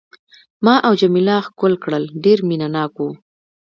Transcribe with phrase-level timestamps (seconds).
[0.65, 3.09] ما او جميله ښکل کړل، ډېر مینه ناک وو.